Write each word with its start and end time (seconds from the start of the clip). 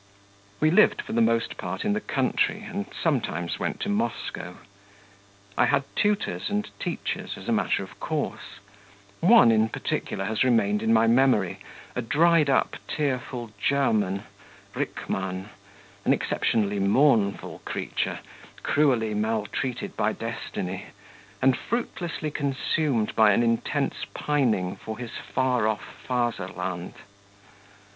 We 0.59 0.71
lived 0.71 1.03
for 1.03 1.13
the 1.13 1.21
most 1.21 1.57
part 1.57 1.85
in 1.85 1.93
the 1.93 2.01
country, 2.01 2.63
and 2.63 2.87
sometimes 2.99 3.59
went 3.59 3.79
to 3.81 3.89
Moscow. 3.89 4.57
I 5.55 5.65
had 5.67 5.83
tutors 5.95 6.49
and 6.49 6.67
teachers, 6.79 7.37
as 7.37 7.47
a 7.47 7.51
matter 7.51 7.83
of 7.83 7.99
course; 7.99 8.57
one, 9.19 9.51
in 9.51 9.69
particular, 9.69 10.25
has 10.25 10.43
remained 10.43 10.81
in 10.81 10.91
my 10.91 11.05
memory, 11.05 11.59
a 11.95 12.01
dried 12.01 12.49
up, 12.49 12.77
tearful 12.87 13.51
German, 13.61 14.23
Rickmann, 14.73 15.49
an 16.03 16.13
exceptionally 16.13 16.79
mournful 16.79 17.59
creature, 17.63 18.21
cruelly 18.63 19.13
maltreated 19.13 19.95
by 19.95 20.13
destiny, 20.13 20.85
and 21.43 21.55
fruitlessly 21.55 22.31
consumed 22.31 23.15
by 23.15 23.33
an 23.33 23.43
intense 23.43 23.97
pining 24.15 24.77
for 24.77 24.97
his 24.97 25.11
far 25.31 25.67
off 25.67 25.83
fatherland. 26.07 26.95